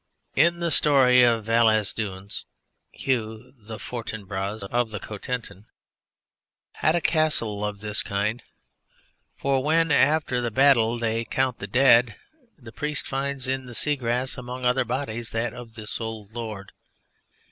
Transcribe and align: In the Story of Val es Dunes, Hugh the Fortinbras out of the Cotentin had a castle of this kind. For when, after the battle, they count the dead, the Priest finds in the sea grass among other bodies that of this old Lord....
In 0.35 0.61
the 0.61 0.71
Story 0.71 1.21
of 1.21 1.45
Val 1.45 1.69
es 1.69 1.93
Dunes, 1.93 2.43
Hugh 2.91 3.53
the 3.55 3.77
Fortinbras 3.77 4.63
out 4.63 4.71
of 4.71 4.89
the 4.89 4.99
Cotentin 4.99 5.67
had 6.77 6.95
a 6.95 7.01
castle 7.01 7.63
of 7.63 7.81
this 7.81 8.01
kind. 8.01 8.41
For 9.37 9.61
when, 9.63 9.91
after 9.91 10.41
the 10.41 10.49
battle, 10.49 10.97
they 10.97 11.23
count 11.23 11.59
the 11.59 11.67
dead, 11.67 12.15
the 12.57 12.71
Priest 12.71 13.05
finds 13.05 13.47
in 13.47 13.67
the 13.67 13.75
sea 13.75 13.95
grass 13.95 14.39
among 14.39 14.65
other 14.65 14.85
bodies 14.85 15.29
that 15.33 15.53
of 15.53 15.75
this 15.75 16.01
old 16.01 16.31
Lord.... 16.33 16.71